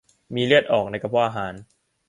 [0.35, 1.53] มีเลือดออกในกระเพาะอาหาร